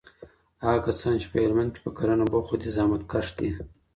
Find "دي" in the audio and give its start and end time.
2.61-2.69, 3.37-3.49